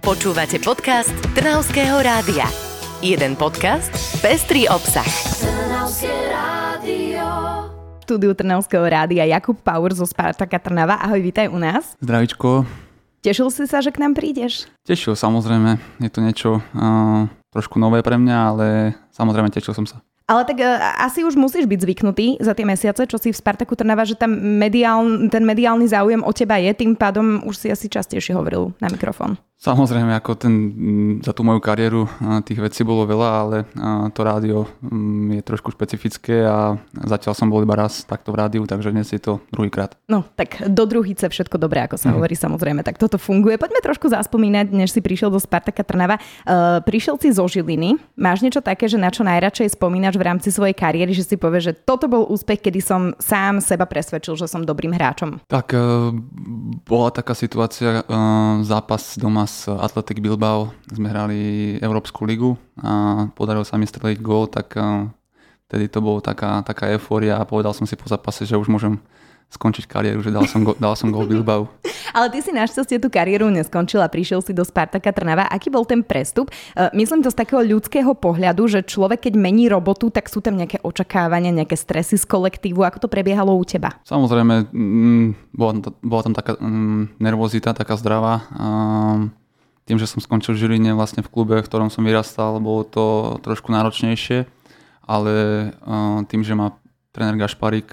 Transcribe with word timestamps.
Počúvate 0.00 0.56
podcast 0.64 1.12
Trnavského 1.36 2.00
rádia. 2.00 2.48
Jeden 3.04 3.36
podcast, 3.36 3.92
pestrý 4.24 4.64
obsah. 4.64 5.04
V 8.00 8.08
štúdiu 8.08 8.32
Trnavského 8.32 8.80
rádia 8.88 9.28
Jakub 9.28 9.60
Power 9.60 9.92
zo 9.92 10.08
Spartaka 10.08 10.56
Trnava. 10.56 10.96
Ahoj, 11.04 11.20
vítaj 11.20 11.52
u 11.52 11.60
nás. 11.60 12.00
Zdravičko. 12.00 12.64
Tešil 13.20 13.52
si 13.52 13.68
sa, 13.68 13.84
že 13.84 13.92
k 13.92 14.00
nám 14.00 14.16
prídeš? 14.16 14.72
Tešil, 14.88 15.12
samozrejme. 15.12 15.76
Je 16.00 16.08
to 16.08 16.24
niečo 16.24 16.64
uh, 16.64 17.28
trošku 17.52 17.76
nové 17.76 18.00
pre 18.00 18.16
mňa, 18.16 18.36
ale 18.56 18.96
samozrejme 19.12 19.52
tešil 19.52 19.76
som 19.76 19.84
sa. 19.84 20.00
Ale 20.30 20.46
tak 20.46 20.62
uh, 20.62 20.78
asi 21.02 21.26
už 21.26 21.34
musíš 21.34 21.66
byť 21.66 21.82
zvyknutý 21.82 22.38
za 22.38 22.54
tie 22.54 22.62
mesiace, 22.62 23.02
čo 23.10 23.18
si 23.18 23.34
v 23.34 23.40
Spartaku 23.42 23.74
Trnava, 23.74 24.06
že 24.06 24.14
tam 24.14 24.30
mediál, 24.38 25.26
ten 25.26 25.42
mediálny 25.42 25.90
záujem 25.90 26.22
o 26.22 26.30
teba 26.30 26.54
je, 26.62 26.70
tým 26.70 26.94
pádom 26.94 27.42
už 27.42 27.58
si 27.58 27.66
asi 27.66 27.90
častejšie 27.90 28.38
hovoril 28.38 28.70
na 28.78 28.86
mikrofón. 28.86 29.42
Samozrejme, 29.60 30.16
ako 30.16 30.40
ten, 30.40 30.54
za 31.20 31.36
tú 31.36 31.44
moju 31.44 31.60
kariéru 31.60 32.08
tých 32.48 32.64
vecí 32.64 32.80
bolo 32.80 33.04
veľa, 33.04 33.28
ale 33.28 33.56
to 34.16 34.24
rádio 34.24 34.64
je 35.36 35.44
trošku 35.44 35.76
špecifické 35.76 36.48
a 36.48 36.80
zatiaľ 36.96 37.36
som 37.36 37.52
bol 37.52 37.60
iba 37.60 37.76
raz 37.76 38.08
takto 38.08 38.32
v 38.32 38.40
rádiu, 38.40 38.64
takže 38.64 38.88
dnes 38.88 39.12
je 39.12 39.20
to 39.20 39.36
druhýkrát. 39.52 40.00
No, 40.08 40.24
tak 40.32 40.64
do 40.64 40.88
druhice 40.88 41.28
všetko 41.28 41.60
dobré, 41.60 41.84
ako 41.84 42.00
sa 42.00 42.08
mm. 42.08 42.14
hovorí 42.16 42.40
samozrejme, 42.40 42.80
tak 42.80 42.96
toto 42.96 43.20
funguje. 43.20 43.60
Poďme 43.60 43.84
trošku 43.84 44.08
zaspomínať, 44.08 44.72
než 44.72 44.96
si 44.96 45.04
prišiel 45.04 45.28
do 45.28 45.36
Spartaka 45.36 45.84
Trnava. 45.84 46.16
Uh, 46.48 46.80
prišiel 46.80 47.20
si 47.20 47.28
zo 47.28 47.44
Žiliny. 47.44 48.00
Máš 48.16 48.40
niečo 48.40 48.64
také, 48.64 48.88
že 48.88 48.96
na 48.96 49.12
čo 49.12 49.28
najradšej 49.28 49.76
spomínaš 49.76 50.16
v 50.20 50.28
rámci 50.28 50.52
svojej 50.52 50.76
kariéry, 50.76 51.16
že 51.16 51.24
si 51.24 51.40
povieš, 51.40 51.72
že 51.72 51.74
toto 51.80 52.04
bol 52.04 52.28
úspech, 52.28 52.60
kedy 52.60 52.84
som 52.84 53.16
sám 53.16 53.64
seba 53.64 53.88
presvedčil, 53.88 54.36
že 54.36 54.44
som 54.44 54.68
dobrým 54.68 54.92
hráčom? 54.92 55.40
Tak 55.48 55.72
uh, 55.72 56.12
bola 56.84 57.08
taká 57.08 57.32
situácia, 57.32 58.04
uh, 58.04 58.60
zápas 58.60 59.16
doma 59.16 59.48
s 59.48 59.64
Athletic 59.64 60.20
Bilbao 60.20 60.76
sme 60.92 61.08
hrali 61.08 61.38
Európsku 61.80 62.28
ligu 62.28 62.60
a 62.76 63.24
podarilo 63.32 63.64
sa 63.64 63.80
mi 63.80 63.88
streliť 63.88 64.18
gól, 64.20 64.52
tak 64.52 64.76
vtedy 65.70 65.86
to 65.86 66.02
bolo 66.02 66.18
taká, 66.18 66.66
taká 66.66 66.90
eufória 66.90 67.38
a 67.38 67.46
povedal 67.46 67.70
som 67.70 67.86
si 67.86 67.94
po 67.94 68.10
zápase, 68.10 68.42
že 68.42 68.58
už 68.58 68.66
môžem 68.66 68.98
skončiť 69.50 69.84
kariéru, 69.90 70.22
že 70.22 70.30
dal 70.30 70.46
som, 70.46 70.62
go, 70.62 70.78
dal 70.78 70.94
som 70.94 71.10
gol 71.10 71.26
Bilbao. 71.26 71.66
Ale 72.16 72.30
ty 72.30 72.38
si 72.38 72.54
našťastie 72.54 73.02
tú 73.02 73.10
kariéru 73.10 73.50
neskončil 73.50 73.98
a 73.98 74.06
prišiel 74.06 74.42
si 74.42 74.54
do 74.54 74.62
Spartaka 74.62 75.10
Trnava. 75.10 75.46
Aký 75.50 75.70
bol 75.70 75.82
ten 75.82 76.02
prestup? 76.02 76.50
Myslím 76.94 77.22
to 77.22 77.30
z 77.30 77.38
takého 77.38 77.62
ľudského 77.62 78.14
pohľadu, 78.14 78.66
že 78.66 78.86
človek 78.86 79.30
keď 79.30 79.34
mení 79.38 79.66
robotu, 79.70 80.10
tak 80.10 80.30
sú 80.30 80.42
tam 80.42 80.58
nejaké 80.58 80.82
očakávania, 80.82 81.54
nejaké 81.54 81.74
stresy 81.74 82.18
z 82.18 82.26
kolektívu. 82.26 82.82
Ako 82.82 83.02
to 83.02 83.08
prebiehalo 83.10 83.54
u 83.54 83.62
teba? 83.66 83.94
Samozrejme, 84.06 84.70
mm, 84.70 85.54
bola, 85.54 85.72
bola 86.02 86.22
tam 86.26 86.34
taká 86.34 86.58
mm, 86.58 87.18
nervozita, 87.22 87.74
taká 87.74 87.94
zdravá. 87.98 88.46
Um, 88.54 89.34
tým, 89.90 89.98
že 89.98 90.06
som 90.06 90.22
skončil 90.22 90.54
v 90.54 90.62
Žiline 90.66 90.94
vlastne 90.94 91.26
v 91.26 91.30
klube, 91.30 91.58
v 91.58 91.66
ktorom 91.66 91.90
som 91.90 92.06
vyrastal, 92.06 92.62
bolo 92.62 92.86
to 92.86 93.06
trošku 93.42 93.74
náročnejšie, 93.74 94.46
ale 95.02 95.32
tým, 96.30 96.46
že 96.46 96.54
ma 96.54 96.78
tréner 97.10 97.36
Gašparík 97.38 97.90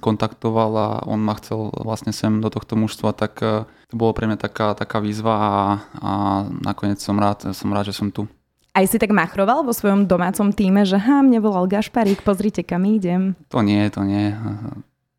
kontaktoval 0.00 0.72
a 0.76 0.88
on 1.04 1.20
ma 1.20 1.36
chcel 1.36 1.68
vlastne 1.76 2.10
sem 2.10 2.40
do 2.40 2.48
tohto 2.48 2.74
mužstva, 2.74 3.12
tak 3.12 3.40
to 3.88 3.94
bolo 3.94 4.16
pre 4.16 4.24
mňa 4.24 4.40
taká, 4.40 4.72
taká 4.72 4.98
výzva 4.98 5.34
a, 5.36 5.52
a 6.00 6.12
nakoniec 6.64 6.98
som 7.04 7.20
rád, 7.20 7.52
som 7.52 7.68
rád, 7.68 7.92
že 7.92 7.96
som 7.96 8.08
tu. 8.08 8.24
Aj 8.74 8.82
si 8.90 8.98
tak 8.98 9.14
machroval 9.14 9.62
vo 9.62 9.70
svojom 9.70 10.10
domácom 10.10 10.50
týme, 10.50 10.82
že 10.82 10.98
ha, 10.98 11.22
mne 11.22 11.38
volal 11.38 11.70
Gašparík, 11.70 12.26
pozrite, 12.26 12.66
kam 12.66 12.82
idem. 12.90 13.38
To 13.54 13.62
nie, 13.62 13.86
to 13.86 14.02
nie. 14.02 14.34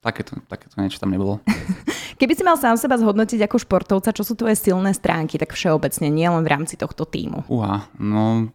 Takéto, 0.03 0.37
takéto 0.51 0.75
niečo 0.75 0.99
tam 0.99 1.15
nebolo. 1.15 1.39
Keby 2.19 2.33
si 2.35 2.43
mal 2.43 2.59
sám 2.59 2.75
seba 2.75 2.99
zhodnotiť 2.99 3.47
ako 3.47 3.55
športovca, 3.63 4.11
čo 4.11 4.27
sú 4.27 4.35
tvoje 4.35 4.59
silné 4.59 4.91
stránky, 4.91 5.39
tak 5.39 5.55
všeobecne, 5.55 6.11
nielen 6.11 6.43
v 6.43 6.51
rámci 6.51 6.75
tohto 6.75 7.07
týmu. 7.07 7.47
Uha, 7.47 7.87
no 7.95 8.51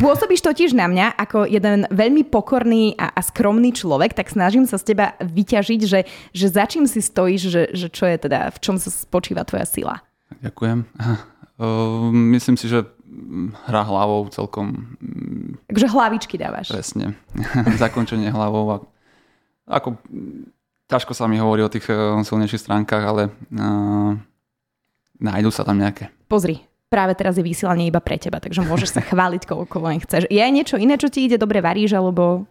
Pôsobíš 0.00 0.40
totiž 0.42 0.72
na 0.72 0.88
mňa 0.90 1.16
ako 1.16 1.46
jeden 1.48 1.88
veľmi 1.88 2.26
pokorný 2.28 2.96
a, 2.96 3.12
a 3.12 3.20
skromný 3.20 3.72
človek, 3.76 4.16
tak 4.16 4.32
snažím 4.32 4.64
sa 4.64 4.80
z 4.80 4.94
teba 4.94 5.14
vyťažiť, 5.20 5.80
že, 5.84 6.00
že 6.34 6.46
za 6.48 6.64
čím 6.66 6.88
si 6.88 7.04
stojíš, 7.04 7.42
že, 7.48 7.62
že 7.72 7.88
čo 7.92 8.04
je 8.08 8.16
teda, 8.16 8.50
v 8.52 8.58
čom 8.60 8.76
sa 8.80 8.88
spočíva 8.88 9.44
tvoja 9.44 9.68
sila. 9.68 10.00
Ďakujem. 10.40 10.78
Uh, 11.56 12.10
myslím 12.36 12.56
si, 12.56 12.66
že 12.66 12.84
hra 13.70 13.82
hlavou 13.86 14.26
celkom... 14.28 14.96
Takže 15.70 15.86
hlavičky 15.86 16.34
dávaš. 16.34 16.74
Presne. 16.74 17.14
Zakončenie 17.82 18.30
hlavou. 18.30 18.66
A, 18.74 18.76
ako 19.70 19.96
ťažko 20.90 21.12
sa 21.16 21.30
mi 21.30 21.40
hovorí 21.40 21.64
o 21.64 21.72
tých 21.72 21.88
eh, 21.88 21.96
silnejších 22.22 22.60
stránkach, 22.60 23.04
ale 23.04 23.22
uh, 23.30 24.12
nájdú 25.20 25.50
sa 25.54 25.64
tam 25.64 25.80
nejaké. 25.80 26.10
Pozri, 26.28 26.60
práve 26.94 27.18
teraz 27.18 27.34
je 27.34 27.42
vysielanie 27.42 27.90
iba 27.90 27.98
pre 27.98 28.14
teba, 28.14 28.38
takže 28.38 28.62
môžeš 28.62 28.94
sa 28.94 29.02
chváliť 29.02 29.50
koľko 29.50 29.76
len 29.82 29.98
chceš. 29.98 30.30
Je 30.30 30.38
aj 30.38 30.54
niečo 30.54 30.78
iné, 30.78 30.94
čo 30.94 31.10
ti 31.10 31.26
ide 31.26 31.34
dobre 31.34 31.58
varíš, 31.58 31.98
alebo 31.98 32.46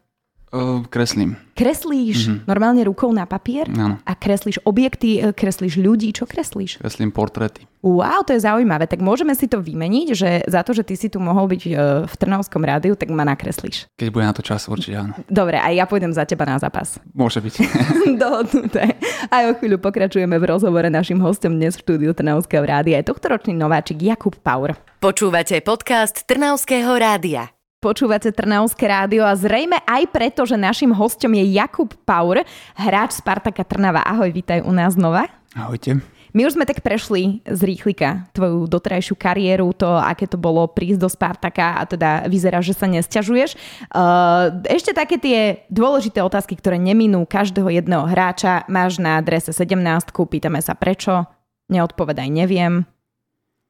kreslím. 0.89 1.35
Kreslíš 1.53 2.17
mm-hmm. 2.29 2.49
normálne 2.49 2.81
rukou 2.81 3.13
na 3.13 3.29
papier? 3.29 3.69
Áno. 3.69 4.01
A 4.01 4.13
kreslíš 4.17 4.61
objekty, 4.65 5.21
e, 5.21 5.29
kreslíš 5.29 5.77
ľudí, 5.77 6.09
čo 6.09 6.25
kreslíš? 6.25 6.81
Kreslím 6.81 7.13
portréty. 7.13 7.69
Wow, 7.85 8.25
to 8.25 8.33
je 8.33 8.41
zaujímavé. 8.41 8.89
Tak 8.89 9.03
môžeme 9.03 9.37
si 9.37 9.45
to 9.45 9.61
vymeniť, 9.61 10.07
že 10.17 10.29
za 10.49 10.65
to, 10.65 10.73
že 10.73 10.81
ty 10.81 10.97
si 10.97 11.13
tu 11.13 11.21
mohol 11.21 11.45
byť 11.45 11.61
e, 11.67 11.71
v 12.09 12.13
Trnavskom 12.17 12.65
rádiu, 12.65 12.97
tak 12.97 13.13
ma 13.13 13.21
nakreslíš. 13.21 13.85
Keď 13.93 14.07
bude 14.09 14.25
na 14.25 14.33
to 14.33 14.41
čas, 14.41 14.65
určite 14.65 14.97
áno. 14.97 15.13
Dobre, 15.29 15.61
a 15.61 15.69
ja 15.69 15.85
pôjdem 15.85 16.09
za 16.09 16.25
teba 16.25 16.49
na 16.49 16.57
zápas. 16.57 16.97
Môže 17.13 17.37
byť. 17.37 17.53
Dohodnuté. 18.23 18.97
A 19.29 19.53
o 19.53 19.53
chvíľu 19.53 19.77
pokračujeme 19.77 20.41
v 20.41 20.45
rozhovore 20.49 20.89
našim 20.89 21.21
hostom 21.21 21.53
dnes 21.53 21.77
v 21.77 21.85
štúdiu 21.85 22.11
Trnavského 22.17 22.65
rádia. 22.65 22.97
Je 22.97 23.13
tohtoročný 23.13 23.53
nováčik 23.53 24.01
Jakub 24.01 24.33
Paur. 24.41 24.73
Počúvate 24.97 25.61
podcast 25.61 26.25
Trnavského 26.25 26.97
rádia. 26.97 27.52
Počúvate 27.83 28.31
Trnavské 28.31 28.87
rádio 28.87 29.27
a 29.27 29.35
zrejme 29.35 29.75
aj 29.83 30.07
preto, 30.07 30.47
že 30.47 30.55
našim 30.55 30.95
hostom 30.95 31.35
je 31.35 31.51
Jakub 31.51 31.91
Paur, 32.07 32.39
hráč 32.79 33.19
Spartaka 33.19 33.67
Trnava. 33.67 33.99
Ahoj, 34.07 34.31
vítaj 34.31 34.63
u 34.63 34.71
nás 34.71 34.95
znova. 34.95 35.27
Ahojte. 35.51 35.99
My 36.31 36.47
už 36.47 36.55
sme 36.55 36.63
tak 36.63 36.79
prešli 36.79 37.43
z 37.43 37.59
rýchlika 37.59 38.31
tvoju 38.31 38.71
doterajšiu 38.71 39.19
kariéru, 39.19 39.75
to, 39.75 39.99
aké 39.99 40.31
to 40.31 40.39
bolo 40.39 40.63
prísť 40.63 40.99
do 41.03 41.11
Spartaka 41.11 41.75
a 41.75 41.83
teda 41.83 42.23
vyzerá, 42.31 42.63
že 42.63 42.71
sa 42.71 42.87
nesťažuješ. 42.87 43.59
Uh, 43.91 44.63
ešte 44.63 44.95
také 44.95 45.19
tie 45.19 45.67
dôležité 45.67 46.23
otázky, 46.23 46.55
ktoré 46.55 46.79
neminú 46.79 47.27
každého 47.27 47.67
jedného 47.67 48.07
hráča. 48.07 48.63
Máš 48.71 48.95
na 49.03 49.19
adrese 49.19 49.51
17, 49.51 49.75
pýtame 50.31 50.63
sa 50.63 50.71
prečo, 50.71 51.27
neodpovedaj, 51.67 52.31
neviem. 52.31 52.87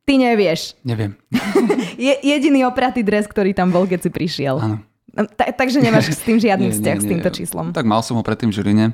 Ty 0.03 0.14
nevieš. 0.19 0.75
Neviem. 0.84 1.16
Je 1.96 2.14
jediný 2.19 2.68
opratý 2.68 3.02
dres, 3.06 3.24
ktorý 3.24 3.56
tam 3.56 3.72
bol, 3.72 3.88
keď 3.88 4.08
si 4.08 4.09
prišiel. 4.12 4.59
Áno. 4.59 4.78
Ta, 5.14 5.53
takže 5.53 5.80
nemáš 5.80 6.12
s 6.12 6.25
tým 6.25 6.41
žiadny 6.41 6.72
vzťah 6.75 6.97
s 7.00 7.06
týmto 7.06 7.30
číslom. 7.31 7.72
Tak 7.72 7.88
mal 7.88 8.03
som 8.03 8.19
ho 8.19 8.24
predtým 8.25 8.52
v 8.52 8.56
Žiline. 8.59 8.86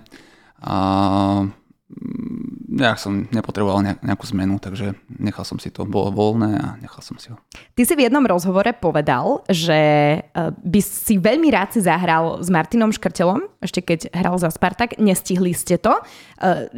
A 0.59 0.75
ja 2.79 2.95
som 2.95 3.27
nepotreboval 3.29 3.83
nejakú 3.99 4.25
zmenu, 4.31 4.57
takže 4.57 4.95
nechal 5.19 5.43
som 5.43 5.59
si 5.59 5.67
to, 5.69 5.83
bolo 5.83 6.09
voľné 6.15 6.51
a 6.55 6.67
nechal 6.79 7.03
som 7.03 7.19
si 7.19 7.29
ho. 7.29 7.37
Ty 7.75 7.83
si 7.83 7.93
v 7.93 8.07
jednom 8.07 8.23
rozhovore 8.23 8.71
povedal, 8.79 9.43
že 9.51 9.79
e, 10.17 10.19
by 10.55 10.79
si 10.79 11.19
veľmi 11.19 11.51
rád 11.51 11.75
si 11.75 11.83
zahral 11.83 12.39
s 12.39 12.47
Martinom 12.47 12.95
Škrtelom, 12.95 13.43
ešte 13.59 13.83
keď 13.83 13.99
hral 14.15 14.39
za 14.39 14.49
Spartak, 14.49 14.95
nestihli 14.95 15.51
ste 15.51 15.75
to. 15.75 15.91
E, 15.91 16.01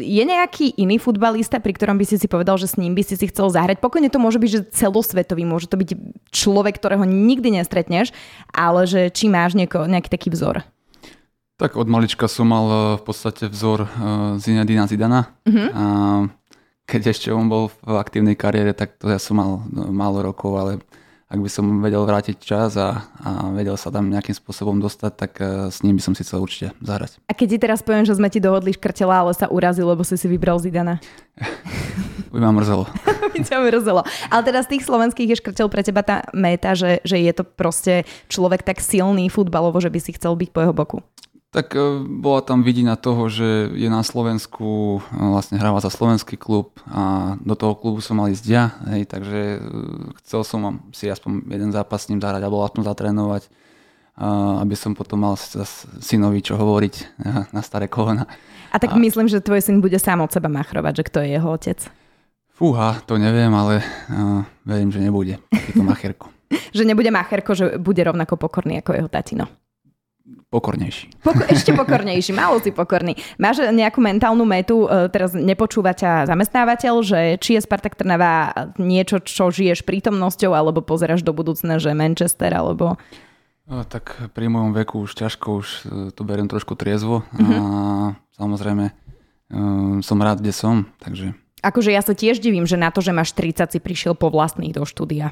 je 0.01 0.23
nejaký 0.25 0.81
iný 0.81 0.97
futbalista, 0.97 1.61
pri 1.61 1.77
ktorom 1.77 2.01
by 2.01 2.05
si 2.09 2.17
si 2.17 2.25
povedal, 2.25 2.57
že 2.57 2.67
s 2.67 2.75
ním 2.81 2.97
by 2.97 3.05
si 3.05 3.15
si 3.15 3.29
chcel 3.29 3.53
zahrať? 3.53 3.77
Pokojne 3.77 4.09
to 4.09 4.17
môže 4.17 4.41
byť, 4.41 4.49
že 4.49 4.61
celosvetový, 4.73 5.45
môže 5.45 5.69
to 5.69 5.77
byť 5.77 5.89
človek, 6.33 6.81
ktorého 6.81 7.05
nikdy 7.05 7.61
nestretneš, 7.61 8.09
ale 8.49 8.89
že 8.89 9.13
či 9.13 9.29
máš 9.29 9.53
nejaký 9.53 10.09
taký 10.09 10.33
vzor? 10.33 10.65
Tak 11.61 11.77
od 11.77 11.85
malička 11.85 12.25
som 12.25 12.49
mal 12.49 12.65
eh, 12.65 12.79
v 12.97 13.03
podstate 13.05 13.45
vzor 13.45 13.85
eh, 13.85 13.89
Zinedina 14.41 14.89
Zidana. 14.89 15.29
Uh-huh. 15.45 15.69
A 15.69 15.83
keď 16.89 17.13
ešte 17.13 17.29
on 17.29 17.45
bol 17.45 17.69
v 17.85 18.01
aktívnej 18.01 18.33
kariére, 18.33 18.73
tak 18.73 18.97
to 18.97 19.05
ja 19.05 19.21
som 19.21 19.37
mal 19.37 19.61
no, 19.69 19.93
málo 19.93 20.25
rokov, 20.25 20.57
ale 20.57 20.71
ak 21.31 21.37
by 21.37 21.47
som 21.53 21.79
vedel 21.79 22.01
vrátiť 22.03 22.35
čas 22.41 22.75
a, 22.75 23.05
a 23.21 23.53
vedel 23.53 23.77
sa 23.77 23.93
tam 23.93 24.09
nejakým 24.09 24.33
spôsobom 24.33 24.81
dostať, 24.81 25.11
tak 25.13 25.31
eh, 25.37 25.69
s 25.69 25.85
ním 25.85 26.01
by 26.01 26.03
som 26.09 26.17
si 26.17 26.25
chcel 26.25 26.41
určite 26.41 26.73
zahrať. 26.81 27.21
A 27.29 27.37
keď 27.37 27.47
ti 27.53 27.57
teraz 27.61 27.85
poviem, 27.85 28.09
že 28.09 28.17
sme 28.17 28.33
ti 28.33 28.41
dohodli 28.41 28.73
škrtela, 28.73 29.21
ale 29.21 29.37
sa 29.37 29.45
urazil, 29.45 29.85
lebo 29.85 30.01
si 30.01 30.17
si 30.17 30.25
vybral 30.25 30.57
Zidana. 30.57 30.97
by 32.33 32.41
ma 32.41 32.57
mrzelo. 32.57 32.89
by 33.37 33.37
ťa 33.37 33.61
mrzelo. 33.69 34.01
Ale 34.33 34.41
teda 34.41 34.65
z 34.65 34.69
tých 34.73 34.83
slovenských 34.89 35.29
je 35.29 35.39
škrtel 35.45 35.69
pre 35.69 35.85
teba 35.85 36.01
tá 36.01 36.25
meta, 36.33 36.73
že, 36.73 37.05
že 37.05 37.21
je 37.21 37.31
to 37.37 37.45
proste 37.45 38.09
človek 38.33 38.65
tak 38.65 38.81
silný 38.81 39.29
futbalovo, 39.29 39.77
že 39.77 39.93
by 39.93 39.99
si 40.01 40.17
chcel 40.17 40.33
byť 40.33 40.49
po 40.49 40.65
jeho 40.65 40.73
boku. 40.73 41.05
Tak 41.51 41.75
e, 41.75 41.83
bola 42.07 42.39
tam 42.39 42.63
vidina 42.63 42.95
toho, 42.95 43.27
že 43.27 43.75
je 43.75 43.91
na 43.91 44.07
Slovensku, 44.07 45.03
e, 45.03 45.19
vlastne 45.19 45.59
hráva 45.59 45.83
za 45.83 45.91
slovenský 45.91 46.39
klub 46.39 46.79
a 46.87 47.35
do 47.43 47.59
toho 47.59 47.75
klubu 47.75 47.99
som 47.99 48.23
mal 48.23 48.31
ísť 48.31 48.45
ja, 48.47 48.71
hej, 48.87 49.03
takže 49.03 49.59
e, 49.59 49.67
chcel 50.23 50.47
som 50.47 50.79
si 50.95 51.11
aspoň 51.11 51.51
jeden 51.51 51.75
zápas 51.75 52.07
s 52.07 52.09
ním 52.09 52.23
zahrať 52.23 52.39
alebo 52.47 52.63
aspoň 52.63 52.87
zatrénovať, 52.87 53.43
aby 54.61 54.75
som 54.75 54.95
potom 54.95 55.23
mal 55.23 55.35
synovi 56.03 56.43
čo 56.43 56.53
hovoriť 56.59 57.19
na 57.55 57.61
staré 57.63 57.87
kolena. 57.87 58.27
A 58.69 58.77
tak 58.77 58.93
a... 58.93 58.99
myslím, 59.01 59.27
že 59.27 59.43
tvoj 59.43 59.63
syn 59.63 59.83
bude 59.83 59.97
sám 59.97 60.21
od 60.21 60.29
seba 60.29 60.51
machrovať, 60.51 60.93
že 61.01 61.07
kto 61.09 61.17
je 61.25 61.29
jeho 61.35 61.49
otec. 61.51 61.79
Fúha, 62.53 63.01
to 63.07 63.17
neviem, 63.17 63.49
ale 63.49 63.81
uh, 63.81 64.45
verím, 64.67 64.93
že 64.93 65.01
nebude 65.01 65.41
takýto 65.49 65.81
macherko. 65.89 66.27
že 66.75 66.83
nebude 66.85 67.09
macherko, 67.09 67.55
že 67.55 67.79
bude 67.81 68.03
rovnako 68.03 68.37
pokorný 68.37 68.83
ako 68.83 68.93
jeho 68.93 69.09
tatino. 69.09 69.47
Pokornejší. 70.51 71.23
Poko- 71.23 71.47
ešte 71.47 71.71
pokornejší, 71.71 72.35
málo 72.35 72.59
si 72.59 72.75
pokorný. 72.75 73.15
Máš 73.39 73.63
nejakú 73.71 74.03
mentálnu 74.03 74.43
metu, 74.43 74.83
e, 74.87 75.07
teraz 75.07 75.31
nepočúva 75.31 75.95
ťa 75.95 76.27
zamestnávateľ, 76.27 76.93
že 77.03 77.19
či 77.39 77.55
je 77.55 77.63
Spartak 77.63 77.95
Trnava 77.95 78.51
niečo, 78.75 79.23
čo 79.23 79.47
žiješ 79.47 79.87
prítomnosťou, 79.87 80.51
alebo 80.51 80.83
pozeráš 80.83 81.23
do 81.23 81.31
budúcna, 81.31 81.79
že 81.79 81.95
Manchester, 81.95 82.51
alebo... 82.51 82.99
No, 83.71 83.87
tak 83.87 84.17
pri 84.35 84.51
mojom 84.51 84.75
veku 84.75 85.07
už 85.07 85.15
ťažko, 85.15 85.47
už 85.63 85.67
e, 85.67 86.11
to 86.11 86.21
beriem 86.27 86.51
trošku 86.51 86.75
triezvo 86.75 87.23
mm-hmm. 87.31 87.55
a 87.55 87.63
samozrejme 88.35 88.91
um, 89.53 90.03
som 90.03 90.19
rád, 90.19 90.43
kde 90.43 90.51
som, 90.51 90.89
takže... 90.99 91.31
Akože 91.61 91.93
ja 91.93 92.01
sa 92.01 92.17
tiež 92.17 92.41
divím, 92.41 92.65
že 92.65 92.75
na 92.75 92.89
to, 92.89 93.05
že 93.05 93.13
máš 93.13 93.37
30 93.37 93.77
si 93.77 93.79
prišiel 93.79 94.17
po 94.17 94.33
vlastných 94.33 94.73
do 94.73 94.81
štúdia. 94.81 95.29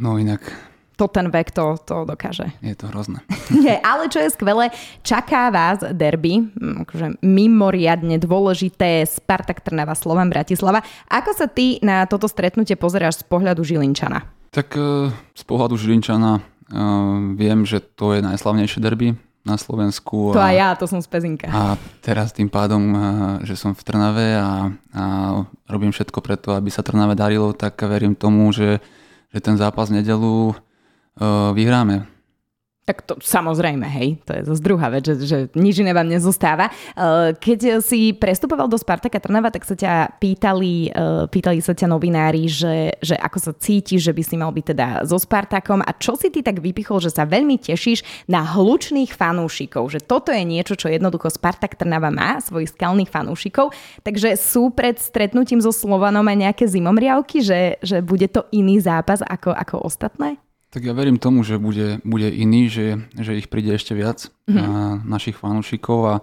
No 0.00 0.16
inak 0.16 0.71
to 0.96 1.08
ten 1.08 1.28
vek 1.32 1.50
to, 1.50 1.76
to 1.82 2.04
dokáže. 2.04 2.52
Je 2.64 2.76
to 2.76 2.88
hrozné. 2.90 3.24
Nie, 3.64 3.80
ale 3.80 4.08
čo 4.08 4.20
je 4.20 4.34
skvelé, 4.34 4.72
čaká 5.02 5.48
vás 5.52 5.82
derby, 5.94 6.48
akože 6.56 7.20
mimoriadne 7.24 8.16
dôležité 8.20 9.04
Spartak 9.08 9.60
Trnava 9.64 9.96
Slovan 9.96 10.28
Bratislava. 10.28 10.84
Ako 11.08 11.32
sa 11.36 11.46
ty 11.48 11.80
na 11.80 12.04
toto 12.08 12.28
stretnutie 12.28 12.76
pozeráš 12.78 13.22
z 13.22 13.24
pohľadu 13.28 13.64
Žilinčana? 13.64 14.24
Tak 14.52 14.76
z 15.32 15.44
pohľadu 15.48 15.80
Žilinčana 15.80 16.44
viem, 17.36 17.64
že 17.64 17.80
to 17.80 18.16
je 18.16 18.20
najslavnejšie 18.24 18.80
derby 18.80 19.16
na 19.42 19.58
Slovensku. 19.58 20.32
To 20.32 20.40
a, 20.40 20.54
aj 20.54 20.56
ja, 20.56 20.68
to 20.78 20.86
som 20.86 21.02
z 21.02 21.08
Pezinka. 21.10 21.50
A 21.50 21.74
teraz 21.98 22.30
tým 22.30 22.46
pádom, 22.46 22.94
že 23.42 23.58
som 23.58 23.74
v 23.74 23.82
Trnave 23.82 24.38
a, 24.38 24.70
a 24.94 25.04
robím 25.66 25.90
všetko 25.90 26.22
preto, 26.22 26.54
aby 26.54 26.70
sa 26.70 26.86
Trnave 26.86 27.18
darilo, 27.18 27.50
tak 27.50 27.82
verím 27.82 28.14
tomu, 28.14 28.54
že, 28.54 28.78
že 29.34 29.38
ten 29.42 29.58
zápas 29.58 29.90
v 29.90 29.98
nedelu 30.02 30.54
vyhráme. 31.20 32.08
Tak 32.82 33.06
to 33.06 33.14
samozrejme, 33.22 33.86
hej, 33.86 34.18
to 34.26 34.34
je 34.34 34.42
zase 34.42 34.58
druhá 34.58 34.90
vec, 34.90 35.06
že, 35.06 35.14
že 35.22 35.38
nič 35.54 35.78
iné 35.86 35.94
vám 35.94 36.10
nezostáva. 36.10 36.66
Keď 37.38 37.78
si 37.78 38.10
prestupoval 38.10 38.66
do 38.66 38.74
Spartaka 38.74 39.22
Trnava, 39.22 39.54
tak 39.54 39.62
sa 39.62 39.78
ťa 39.78 40.18
pýtali, 40.18 40.90
pýtali 41.30 41.62
sa 41.62 41.78
ťa 41.78 41.86
novinári, 41.86 42.50
že, 42.50 42.98
že 42.98 43.14
ako 43.14 43.38
sa 43.38 43.52
cítiš, 43.54 44.10
že 44.10 44.10
by 44.10 44.22
si 44.26 44.34
mal 44.34 44.50
byť 44.50 44.64
teda 44.74 44.86
so 45.06 45.14
Spartakom 45.14 45.78
a 45.78 45.94
čo 45.94 46.18
si 46.18 46.34
ty 46.34 46.42
tak 46.42 46.58
vypichol, 46.58 46.98
že 46.98 47.14
sa 47.14 47.22
veľmi 47.22 47.54
tešíš 47.62 48.26
na 48.26 48.42
hlučných 48.42 49.14
fanúšikov, 49.14 49.86
že 49.86 50.02
toto 50.02 50.34
je 50.34 50.42
niečo, 50.42 50.74
čo 50.74 50.90
jednoducho 50.90 51.30
Spartak 51.30 51.78
Trnava 51.78 52.10
má, 52.10 52.42
svojich 52.42 52.74
skalných 52.74 53.14
fanúšikov, 53.14 53.70
takže 54.02 54.34
sú 54.34 54.74
pred 54.74 54.98
stretnutím 54.98 55.62
so 55.62 55.70
Slovanom 55.70 56.26
aj 56.26 56.50
nejaké 56.50 56.64
zimomriavky, 56.66 57.46
že, 57.46 57.78
že 57.78 58.02
bude 58.02 58.26
to 58.26 58.42
iný 58.50 58.82
zápas 58.82 59.22
ako, 59.22 59.54
ako 59.54 59.86
ostatné? 59.86 60.42
Tak 60.72 60.80
ja 60.80 60.96
verím 60.96 61.20
tomu, 61.20 61.44
že 61.44 61.60
bude, 61.60 62.00
bude 62.00 62.32
iný, 62.32 62.72
že, 62.72 62.96
že 63.12 63.36
ich 63.36 63.52
príde 63.52 63.76
ešte 63.76 63.92
viac 63.92 64.32
mm-hmm. 64.48 65.04
našich 65.04 65.36
fanúšikov 65.36 66.00
a 66.08 66.14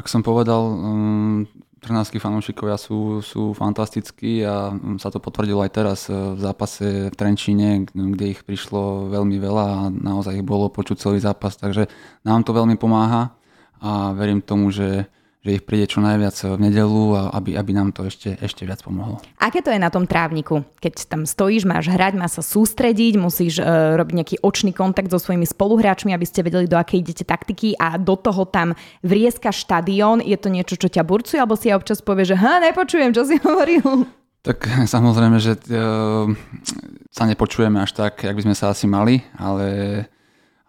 ako 0.00 0.08
som 0.08 0.24
povedal, 0.24 0.62
um, 0.64 1.44
trnársky 1.80 2.16
fanúšikovia 2.16 2.80
sú, 2.80 3.20
sú 3.20 3.52
fantastickí 3.52 4.40
a 4.48 4.72
sa 4.96 5.12
to 5.12 5.20
potvrdilo 5.20 5.60
aj 5.60 5.70
teraz 5.76 6.08
v 6.08 6.40
zápase 6.40 7.12
v 7.12 7.16
Trenčíne, 7.16 7.84
kde 7.88 8.32
ich 8.32 8.40
prišlo 8.48 9.12
veľmi 9.12 9.36
veľa 9.36 9.64
a 9.64 9.78
naozaj 9.92 10.40
ich 10.40 10.46
bolo 10.46 10.72
počuť 10.72 10.96
celý 10.96 11.18
zápas, 11.20 11.56
takže 11.56 11.88
nám 12.24 12.48
to 12.48 12.56
veľmi 12.56 12.80
pomáha 12.80 13.36
a 13.80 14.12
verím 14.12 14.44
tomu, 14.44 14.72
že, 14.72 15.08
že 15.40 15.56
ich 15.56 15.64
príde 15.64 15.88
čo 15.88 16.04
najviac 16.04 16.36
v 16.36 16.68
nedelu, 16.68 17.32
aby, 17.32 17.56
aby 17.56 17.70
nám 17.72 17.96
to 17.96 18.04
ešte, 18.04 18.36
ešte 18.44 18.68
viac 18.68 18.84
pomohlo. 18.84 19.24
Aké 19.40 19.64
to 19.64 19.72
je 19.72 19.80
na 19.80 19.88
tom 19.88 20.04
trávniku? 20.04 20.68
Keď 20.84 21.08
tam 21.08 21.24
stojíš, 21.24 21.64
máš 21.64 21.88
hrať, 21.88 22.12
má 22.20 22.28
sa 22.28 22.44
sústrediť, 22.44 23.16
musíš 23.16 23.56
uh, 23.56 23.96
robiť 23.96 24.14
nejaký 24.20 24.36
očný 24.44 24.76
kontakt 24.76 25.08
so 25.08 25.16
svojimi 25.16 25.48
spoluhráčmi, 25.48 26.12
aby 26.12 26.28
ste 26.28 26.44
vedeli, 26.44 26.68
do 26.68 26.76
akej 26.76 27.00
idete 27.00 27.24
taktiky 27.24 27.72
a 27.80 27.96
do 27.96 28.20
toho 28.20 28.44
tam 28.44 28.76
vrieska 29.00 29.48
štadión. 29.48 30.20
Je 30.20 30.36
to 30.36 30.52
niečo, 30.52 30.76
čo 30.76 30.92
ťa 30.92 31.08
burcuje, 31.08 31.40
alebo 31.40 31.56
si 31.56 31.72
ja 31.72 31.80
občas 31.80 32.04
povie, 32.04 32.28
že 32.28 32.36
ha, 32.36 32.60
nepočujem, 32.60 33.16
čo 33.16 33.24
si 33.24 33.40
hovoril? 33.44 34.04
Tak 34.44 34.68
samozrejme, 34.94 35.40
že 35.40 35.56
uh, 35.56 36.28
sa 37.08 37.24
nepočujeme 37.24 37.80
až 37.80 37.96
tak, 37.96 38.28
jak 38.28 38.36
by 38.36 38.44
sme 38.44 38.56
sa 38.56 38.76
asi 38.76 38.84
mali, 38.84 39.24
ale, 39.40 40.04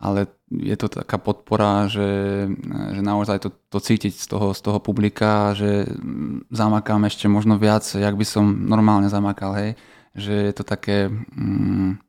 ale 0.02 0.26
je 0.50 0.74
to 0.74 0.90
taká 0.90 1.22
podpora, 1.22 1.86
že, 1.86 2.50
že 2.98 3.02
naozaj 3.06 3.38
to, 3.46 3.50
to 3.70 3.78
cítiť 3.78 4.18
z 4.18 4.26
toho, 4.26 4.52
z 4.58 4.62
toho 4.66 4.82
publika, 4.82 5.54
že 5.54 5.86
zamakám 6.50 7.06
ešte 7.06 7.30
možno 7.30 7.62
viac, 7.62 7.86
jak 7.86 8.18
by 8.18 8.26
som 8.26 8.44
normálne 8.66 9.08
zamakal, 9.08 9.54
hej. 9.54 9.70
Že 10.18 10.34
je 10.52 10.54
to 10.58 10.64
také, 10.66 11.08
mm, 11.08 12.02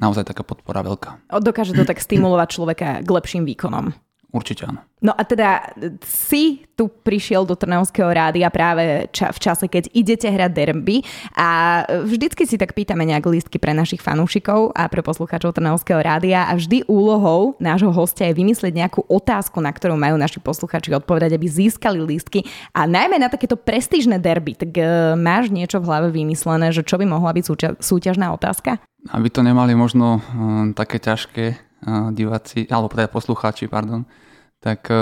naozaj 0.00 0.24
taká 0.26 0.42
podpora 0.42 0.82
veľká. 0.82 1.30
Dokáže 1.30 1.76
to 1.76 1.86
tak 1.86 2.02
stimulovať 2.02 2.48
človeka 2.48 2.88
k 3.04 3.08
lepším 3.12 3.44
výkonom. 3.44 3.94
Určite 4.34 4.66
áno. 4.66 4.82
No 4.98 5.14
a 5.14 5.22
teda 5.22 5.70
si 6.02 6.66
tu 6.74 6.90
prišiel 6.90 7.46
do 7.46 7.54
Trnavského 7.54 8.10
rádia 8.10 8.50
práve 8.50 9.06
ča- 9.14 9.30
v 9.30 9.38
čase, 9.38 9.70
keď 9.70 9.94
idete 9.94 10.26
hrať 10.26 10.50
derby 10.50 11.06
a 11.38 11.82
vždycky 12.02 12.42
si 12.42 12.58
tak 12.58 12.74
pýtame 12.74 13.06
nejak 13.06 13.30
lístky 13.30 13.62
pre 13.62 13.70
našich 13.70 14.02
fanúšikov 14.02 14.74
a 14.74 14.90
pre 14.90 15.06
poslucháčov 15.06 15.54
Trnavského 15.54 16.02
rádia 16.02 16.50
a 16.50 16.58
vždy 16.58 16.82
úlohou 16.90 17.54
nášho 17.62 17.94
hostia 17.94 18.26
je 18.26 18.42
vymyslieť 18.42 18.74
nejakú 18.74 19.06
otázku, 19.06 19.62
na 19.62 19.70
ktorú 19.70 19.94
majú 19.94 20.18
naši 20.18 20.42
poslucháči 20.42 20.90
odpovedať, 20.98 21.38
aby 21.38 21.46
získali 21.46 22.02
lístky 22.02 22.42
a 22.74 22.90
najmä 22.90 23.22
na 23.22 23.30
takéto 23.30 23.54
prestížne 23.54 24.18
derby. 24.18 24.58
Tak 24.58 24.70
e, 24.74 24.82
máš 25.14 25.54
niečo 25.54 25.78
v 25.78 25.86
hlave 25.86 26.08
vymyslené, 26.10 26.74
že 26.74 26.82
čo 26.82 26.98
by 26.98 27.06
mohla 27.06 27.30
byť 27.30 27.44
súťa- 27.46 27.76
súťažná 27.78 28.34
otázka? 28.34 28.82
Aby 29.14 29.30
to 29.30 29.46
nemali 29.46 29.76
možno 29.78 30.24
um, 30.32 30.72
také 30.72 30.96
ťažké 30.98 31.60
diváci, 32.12 32.66
alebo 32.70 32.88
teda 32.88 33.08
poslucháči, 33.08 33.68
pardon, 33.68 34.04
tak 34.64 34.88
e, 34.88 34.96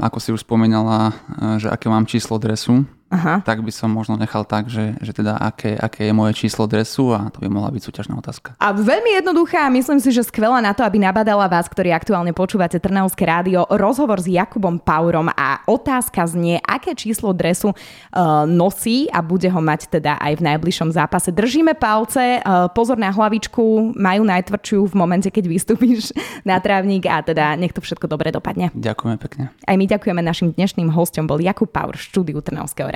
ako 0.00 0.18
si 0.20 0.32
už 0.32 0.40
spomenala, 0.40 1.12
e, 1.12 1.14
že 1.60 1.68
aké 1.68 1.92
mám 1.92 2.08
číslo 2.08 2.40
dresu, 2.40 2.88
Aha. 3.06 3.38
tak 3.46 3.62
by 3.62 3.70
som 3.70 3.86
možno 3.86 4.18
nechal 4.18 4.42
tak, 4.42 4.66
že, 4.66 4.98
že 4.98 5.14
teda 5.14 5.38
aké, 5.38 5.78
aké 5.78 6.10
je 6.10 6.14
moje 6.14 6.34
číslo 6.34 6.66
dresu 6.66 7.14
a 7.14 7.30
to 7.30 7.38
by 7.38 7.46
mohla 7.46 7.70
byť 7.70 7.82
súťažná 7.86 8.18
otázka. 8.18 8.58
A 8.58 8.74
veľmi 8.74 9.22
jednoduchá, 9.22 9.70
myslím 9.70 10.02
si, 10.02 10.10
že 10.10 10.26
skvelá 10.26 10.58
na 10.58 10.74
to, 10.74 10.82
aby 10.82 10.98
nabadala 10.98 11.46
vás, 11.46 11.70
ktorí 11.70 11.94
aktuálne 11.94 12.34
počúvate 12.34 12.82
Trnavské 12.82 13.22
rádio, 13.22 13.62
rozhovor 13.70 14.18
s 14.18 14.26
Jakubom 14.26 14.82
Paurom 14.82 15.30
a 15.30 15.62
otázka 15.70 16.26
znie, 16.26 16.58
aké 16.66 16.98
číslo 16.98 17.30
dresu 17.30 17.70
uh, 17.70 18.42
nosí 18.42 19.06
a 19.14 19.22
bude 19.22 19.46
ho 19.46 19.60
mať 19.62 19.86
teda 19.86 20.18
aj 20.18 20.42
v 20.42 20.44
najbližšom 20.50 20.90
zápase. 20.90 21.30
Držíme 21.30 21.78
palce, 21.78 22.42
uh, 22.42 22.66
pozor 22.74 22.98
na 22.98 23.14
hlavičku, 23.14 23.94
majú 23.94 24.26
najtvrdšiu 24.26 24.82
v 24.82 24.94
momente, 24.98 25.30
keď 25.30 25.44
vystúpiš 25.46 26.10
na 26.42 26.58
trávnik 26.58 27.06
a 27.06 27.22
teda 27.22 27.54
nech 27.54 27.70
to 27.70 27.78
všetko 27.78 28.10
dobre 28.10 28.34
dopadne. 28.34 28.74
Ďakujeme 28.74 29.16
pekne. 29.22 29.54
Aj 29.62 29.76
my 29.78 29.86
ďakujeme 29.86 30.26
našim 30.26 30.50
dnešným 30.50 30.90
hostom, 30.90 31.30
bol 31.30 31.38
Jakub 31.38 31.70
Paur 31.70 31.94
štúdiu 31.94 32.42
Trnavského 32.42 32.95